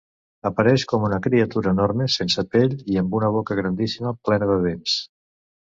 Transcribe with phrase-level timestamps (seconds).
[0.49, 4.99] Apareix com una criatura enorme, sense pell i amb una boca grandíssima plena de dents.